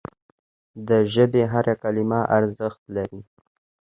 [0.87, 3.21] د ژبي هره کلمه ارزښت لري.